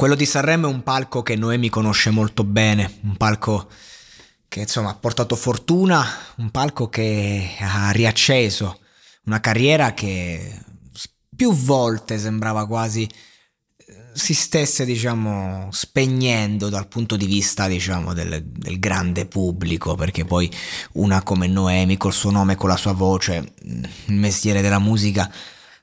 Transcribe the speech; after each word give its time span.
Quello 0.00 0.14
di 0.14 0.24
Sanremo 0.24 0.66
è 0.66 0.72
un 0.72 0.82
palco 0.82 1.22
che 1.22 1.36
Noemi 1.36 1.68
conosce 1.68 2.08
molto 2.08 2.42
bene, 2.42 2.90
un 3.02 3.18
palco 3.18 3.68
che 4.48 4.60
insomma 4.60 4.88
ha 4.88 4.94
portato 4.94 5.36
fortuna, 5.36 6.02
un 6.36 6.50
palco 6.50 6.88
che 6.88 7.56
ha 7.60 7.90
riacceso 7.90 8.80
una 9.26 9.40
carriera 9.40 9.92
che 9.92 10.58
più 11.36 11.52
volte 11.52 12.18
sembrava 12.18 12.66
quasi 12.66 13.06
si 14.14 14.32
stesse 14.32 14.86
diciamo 14.86 15.68
spegnendo 15.70 16.70
dal 16.70 16.88
punto 16.88 17.16
di 17.16 17.26
vista 17.26 17.68
diciamo 17.68 18.14
del, 18.14 18.42
del, 18.42 18.78
grande 18.78 19.26
pubblico 19.26 19.96
perché 19.96 20.24
poi 20.24 20.50
una 20.92 21.22
come 21.22 21.46
Noemi 21.46 21.98
col 21.98 22.14
suo 22.14 22.30
nome 22.30 22.56
con 22.56 22.70
la 22.70 22.78
sua 22.78 22.92
voce 22.92 23.52
il 23.64 24.14
mestiere 24.14 24.62
della 24.62 24.78
musica 24.78 25.30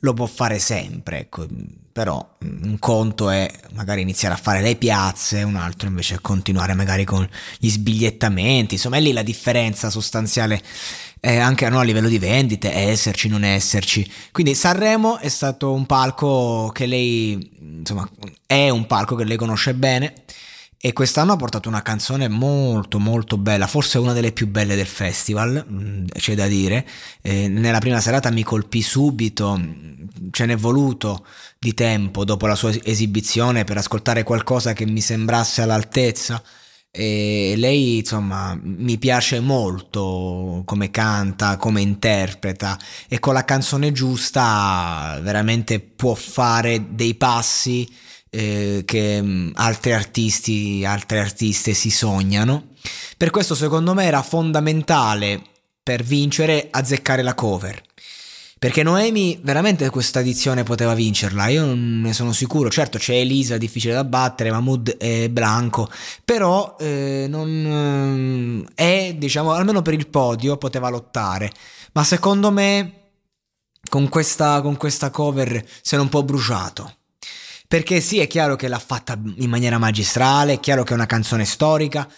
lo 0.00 0.12
può 0.12 0.26
fare 0.26 0.58
sempre, 0.58 1.20
ecco. 1.20 1.46
Però 1.92 2.36
un 2.40 2.78
conto 2.78 3.28
è 3.30 3.50
magari 3.72 4.00
iniziare 4.00 4.34
a 4.34 4.38
fare 4.38 4.62
le 4.62 4.76
piazze, 4.76 5.42
un 5.42 5.56
altro 5.56 5.88
invece 5.88 6.14
è 6.14 6.20
continuare 6.20 6.74
magari 6.74 7.04
con 7.04 7.28
gli 7.58 7.68
sbigliettamenti, 7.68 8.74
insomma 8.74 8.96
è 8.96 9.00
lì 9.00 9.12
la 9.12 9.22
differenza 9.22 9.90
sostanziale 9.90 10.62
eh, 11.24 11.36
anche 11.36 11.68
no, 11.68 11.78
a 11.78 11.84
livello 11.84 12.08
di 12.08 12.18
vendite, 12.18 12.72
esserci, 12.72 13.28
non 13.28 13.44
esserci. 13.44 14.10
Quindi 14.32 14.56
Sanremo 14.56 15.18
è 15.18 15.28
stato 15.28 15.72
un 15.72 15.86
palco 15.86 16.70
che 16.74 16.86
lei, 16.86 17.50
insomma, 17.60 18.08
è 18.44 18.70
un 18.70 18.86
palco 18.86 19.14
che 19.14 19.22
lei 19.22 19.36
conosce 19.36 19.72
bene 19.74 20.14
e 20.84 20.92
quest'anno 20.92 21.30
ha 21.30 21.36
portato 21.36 21.68
una 21.68 21.80
canzone 21.80 22.26
molto 22.26 22.98
molto 22.98 23.36
bella, 23.36 23.68
forse 23.68 23.98
una 23.98 24.12
delle 24.12 24.32
più 24.32 24.48
belle 24.48 24.74
del 24.74 24.88
festival, 24.88 25.64
mm, 25.70 26.06
c'è 26.18 26.34
da 26.34 26.48
dire. 26.48 26.84
Eh, 27.20 27.46
nella 27.46 27.78
prima 27.78 28.00
serata 28.00 28.32
mi 28.32 28.42
colpì 28.42 28.82
subito, 28.82 29.56
ce 30.30 30.46
n'è 30.46 30.56
voluto 30.56 31.24
di 31.58 31.74
tempo 31.74 32.24
dopo 32.24 32.46
la 32.46 32.54
sua 32.54 32.72
esibizione 32.82 33.64
per 33.64 33.78
ascoltare 33.78 34.22
qualcosa 34.22 34.72
che 34.72 34.86
mi 34.86 35.00
sembrasse 35.00 35.62
all'altezza. 35.62 36.42
E 36.94 37.54
lei, 37.56 37.98
insomma, 37.98 38.58
mi 38.62 38.98
piace 38.98 39.40
molto 39.40 40.62
come 40.66 40.90
canta, 40.90 41.56
come 41.56 41.80
interpreta 41.80 42.78
e 43.08 43.18
con 43.18 43.32
la 43.32 43.44
canzone 43.44 43.92
giusta 43.92 45.18
veramente 45.22 45.80
può 45.80 46.14
fare 46.14 46.94
dei 46.94 47.14
passi 47.14 47.88
eh, 48.28 48.82
che 48.84 49.22
mm, 49.22 49.50
altri 49.54 49.92
artisti, 49.92 50.84
altre 50.84 51.20
artiste 51.20 51.74
si 51.74 51.90
sognano. 51.90 52.68
Per 53.16 53.30
questo 53.30 53.54
secondo 53.54 53.94
me 53.94 54.04
era 54.04 54.22
fondamentale 54.22 55.42
per 55.82 56.02
vincere 56.02 56.68
azzeccare 56.70 57.22
la 57.22 57.34
cover. 57.34 57.80
Perché 58.62 58.84
Noemi 58.84 59.40
veramente 59.42 59.90
questa 59.90 60.20
edizione 60.20 60.62
poteva 60.62 60.94
vincerla, 60.94 61.48
io 61.48 61.64
non 61.64 62.02
ne 62.02 62.12
sono 62.12 62.32
sicuro. 62.32 62.70
Certo 62.70 62.96
c'è 62.96 63.14
Elisa, 63.14 63.58
difficile 63.58 63.92
da 63.92 64.04
battere, 64.04 64.52
Mahmood 64.52 64.98
e 65.00 65.28
Blanco, 65.30 65.90
però 66.24 66.76
eh, 66.78 67.26
non 67.28 68.64
eh, 68.76 69.08
è, 69.08 69.14
diciamo, 69.14 69.50
almeno 69.50 69.82
per 69.82 69.94
il 69.94 70.06
podio 70.06 70.58
poteva 70.58 70.90
lottare. 70.90 71.50
Ma 71.94 72.04
secondo 72.04 72.52
me 72.52 72.92
con 73.88 74.08
questa, 74.08 74.60
con 74.60 74.76
questa 74.76 75.10
cover 75.10 75.66
si 75.80 75.96
è 75.96 75.98
un 75.98 76.08
po' 76.08 76.22
bruciato. 76.22 76.98
Perché 77.66 78.00
sì, 78.00 78.20
è 78.20 78.28
chiaro 78.28 78.54
che 78.54 78.68
l'ha 78.68 78.78
fatta 78.78 79.20
in 79.38 79.50
maniera 79.50 79.78
magistrale, 79.78 80.52
è 80.52 80.60
chiaro 80.60 80.84
che 80.84 80.92
è 80.92 80.94
una 80.94 81.06
canzone 81.06 81.44
storica, 81.44 82.08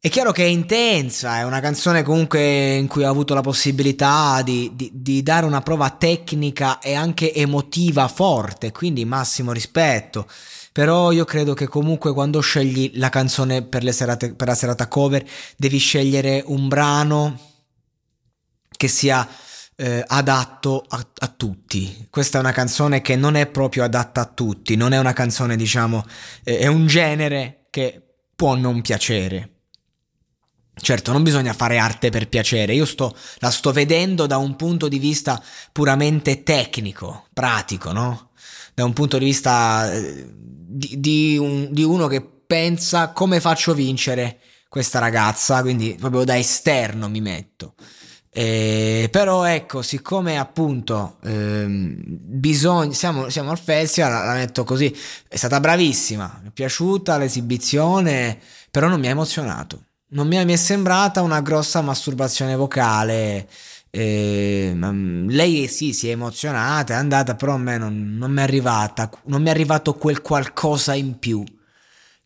è 0.00 0.10
chiaro 0.10 0.30
che 0.30 0.44
è 0.44 0.46
intensa, 0.46 1.38
è 1.38 1.42
una 1.42 1.58
canzone 1.58 2.04
comunque 2.04 2.76
in 2.76 2.86
cui 2.86 3.02
ho 3.02 3.10
avuto 3.10 3.34
la 3.34 3.40
possibilità 3.40 4.42
di, 4.42 4.70
di, 4.74 4.92
di, 4.94 5.24
dare 5.24 5.44
una 5.44 5.60
prova 5.60 5.90
tecnica 5.90 6.78
e 6.78 6.94
anche 6.94 7.34
emotiva 7.34 8.06
forte, 8.06 8.70
quindi 8.70 9.04
massimo 9.04 9.50
rispetto. 9.50 10.28
Però 10.70 11.10
io 11.10 11.24
credo 11.24 11.52
che 11.54 11.66
comunque 11.66 12.12
quando 12.12 12.38
scegli 12.38 12.92
la 12.94 13.08
canzone 13.08 13.62
per, 13.62 13.92
serate, 13.92 14.34
per 14.34 14.46
la 14.46 14.54
serata 14.54 14.86
cover 14.86 15.24
devi 15.56 15.78
scegliere 15.78 16.44
un 16.46 16.68
brano 16.68 17.40
che 18.70 18.86
sia 18.86 19.28
eh, 19.74 20.04
adatto 20.06 20.84
a, 20.86 21.04
a, 21.18 21.26
tutti. 21.26 22.06
Questa 22.08 22.38
è 22.38 22.40
una 22.40 22.52
canzone 22.52 23.02
che 23.02 23.16
non 23.16 23.34
è 23.34 23.46
proprio 23.48 23.82
adatta 23.82 24.20
a 24.20 24.26
tutti, 24.26 24.76
non 24.76 24.92
è 24.92 24.98
una 24.98 25.12
canzone, 25.12 25.56
diciamo, 25.56 26.06
eh, 26.44 26.58
è 26.58 26.66
un 26.68 26.86
genere 26.86 27.66
che 27.70 28.00
può 28.36 28.54
non 28.54 28.80
piacere. 28.80 29.57
Certo, 30.80 31.12
non 31.12 31.22
bisogna 31.22 31.52
fare 31.52 31.78
arte 31.78 32.10
per 32.10 32.28
piacere, 32.28 32.74
io 32.74 32.84
sto, 32.84 33.16
la 33.38 33.50
sto 33.50 33.72
vedendo 33.72 34.26
da 34.26 34.36
un 34.36 34.56
punto 34.56 34.88
di 34.88 34.98
vista 34.98 35.42
puramente 35.72 36.42
tecnico, 36.42 37.26
pratico, 37.32 37.92
no? 37.92 38.30
Da 38.74 38.84
un 38.84 38.92
punto 38.92 39.18
di 39.18 39.24
vista 39.24 39.92
eh, 39.92 40.26
di, 40.34 41.00
di, 41.00 41.36
un, 41.36 41.68
di 41.70 41.82
uno 41.82 42.06
che 42.06 42.22
pensa 42.22 43.10
come 43.10 43.40
faccio 43.40 43.74
vincere 43.74 44.38
questa 44.68 44.98
ragazza, 44.98 45.60
quindi 45.62 45.96
proprio 45.98 46.24
da 46.24 46.38
esterno 46.38 47.08
mi 47.08 47.20
metto. 47.20 47.74
Eh, 48.30 49.08
però 49.10 49.44
ecco, 49.44 49.82
siccome 49.82 50.38
appunto 50.38 51.16
ehm, 51.24 51.96
bisogna, 52.04 52.92
siamo, 52.92 53.30
siamo, 53.30 53.50
al 53.50 53.58
festival, 53.58 54.12
la, 54.12 54.24
la 54.24 54.34
metto 54.34 54.64
così, 54.64 54.94
è 55.26 55.36
stata 55.36 55.58
bravissima, 55.60 56.38
mi 56.42 56.48
è 56.48 56.52
piaciuta 56.52 57.16
l'esibizione, 57.18 58.38
però 58.70 58.86
non 58.88 59.00
mi 59.00 59.08
ha 59.08 59.10
emozionato. 59.10 59.87
Non 60.10 60.26
mi 60.26 60.36
è, 60.36 60.56
sembrata 60.56 61.22
una 61.22 61.40
grossa 61.40 61.82
masturbazione 61.82 62.56
vocale. 62.56 63.48
Eh, 63.90 64.72
lei 64.74 65.68
sì, 65.68 65.92
si 65.92 66.08
è 66.08 66.12
emozionata, 66.12 66.94
è 66.94 66.96
andata, 66.96 67.34
però 67.34 67.54
a 67.54 67.58
me 67.58 67.78
non, 67.78 68.16
non 68.16 68.30
mi 68.30 68.38
è 68.38 68.42
arrivata, 68.42 69.10
non 69.24 69.42
mi 69.42 69.48
è 69.48 69.50
arrivato 69.50 69.94
quel 69.94 70.20
qualcosa 70.22 70.94
in 70.94 71.18
più 71.18 71.44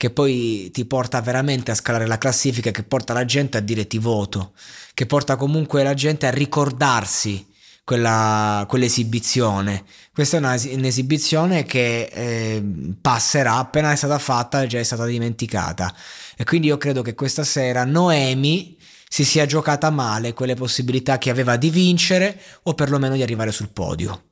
che 0.00 0.10
poi 0.10 0.70
ti 0.72 0.86
porta 0.86 1.20
veramente 1.20 1.70
a 1.70 1.74
scalare 1.74 2.06
la 2.06 2.16
classifica, 2.16 2.70
che 2.70 2.82
porta 2.84 3.12
la 3.12 3.26
gente 3.26 3.58
a 3.58 3.60
dire 3.60 3.86
ti 3.86 3.98
voto, 3.98 4.52
che 4.94 5.04
porta 5.04 5.36
comunque 5.36 5.82
la 5.82 5.92
gente 5.92 6.26
a 6.26 6.30
ricordarsi 6.30 7.46
quella, 7.90 8.64
quell'esibizione. 8.68 9.82
Questa 10.12 10.36
è 10.36 10.38
una, 10.38 10.54
un'esibizione 10.74 11.64
che 11.64 12.02
eh, 12.04 12.62
passerà 13.00 13.56
appena 13.56 13.90
è 13.90 13.96
stata 13.96 14.20
fatta, 14.20 14.64
già 14.66 14.78
è 14.78 14.84
stata 14.84 15.06
dimenticata. 15.06 15.92
E 16.36 16.44
quindi 16.44 16.68
io 16.68 16.76
credo 16.76 17.02
che 17.02 17.16
questa 17.16 17.42
sera 17.42 17.84
Noemi 17.84 18.78
si 19.08 19.24
sia 19.24 19.44
giocata 19.44 19.90
male 19.90 20.34
quelle 20.34 20.54
possibilità 20.54 21.18
che 21.18 21.30
aveva 21.30 21.56
di 21.56 21.70
vincere 21.70 22.40
o 22.62 22.74
perlomeno 22.74 23.16
di 23.16 23.22
arrivare 23.22 23.50
sul 23.50 23.70
podio. 23.70 24.22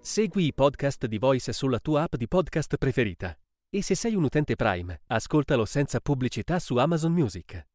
Segui 0.00 0.46
i 0.46 0.54
podcast 0.54 1.06
di 1.06 1.18
Voice 1.18 1.52
sulla 1.52 1.80
tua 1.80 2.02
app 2.02 2.14
di 2.14 2.28
podcast 2.28 2.76
preferita. 2.76 3.36
E 3.68 3.82
se 3.82 3.96
sei 3.96 4.14
un 4.14 4.22
utente 4.22 4.54
Prime, 4.54 5.00
ascoltalo 5.08 5.64
senza 5.64 5.98
pubblicità 5.98 6.60
su 6.60 6.76
Amazon 6.76 7.10
Music. 7.10 7.66